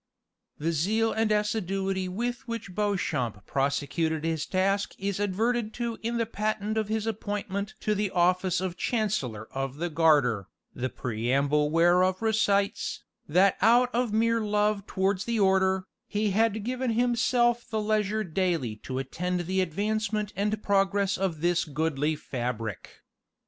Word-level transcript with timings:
The 0.57 0.71
zeal 0.71 1.13
and 1.13 1.31
assiduity 1.31 2.09
with 2.09 2.47
which 2.47 2.73
Beauchamp 2.73 3.45
prosecuted 3.45 4.23
his 4.23 4.47
task 4.47 4.95
is 4.97 5.19
adverted 5.19 5.75
to 5.75 5.99
in 6.01 6.17
the 6.17 6.25
patent 6.25 6.75
of 6.75 6.87
his 6.87 7.05
appointment 7.05 7.75
to 7.81 7.93
the 7.93 8.09
office 8.09 8.59
of 8.61 8.75
chancellor 8.77 9.47
of 9.51 9.75
the 9.77 9.91
Garter, 9.91 10.47
the 10.73 10.89
preamble 10.89 11.69
whereof 11.69 12.19
recites, 12.23 13.03
"that 13.29 13.57
out 13.61 13.93
of 13.93 14.11
mere 14.11 14.41
love 14.41 14.87
towards 14.87 15.25
the 15.25 15.39
Order, 15.39 15.85
he 16.07 16.31
had 16.31 16.63
given 16.63 16.93
himself 16.93 17.69
the 17.69 17.79
leisure 17.79 18.23
daily 18.23 18.77
to 18.77 18.97
attend 18.97 19.41
the 19.41 19.61
advancement 19.61 20.33
and 20.35 20.63
progress 20.63 21.15
of 21.15 21.41
this 21.41 21.63
goodly 21.63 22.15
fabric." 22.15 23.03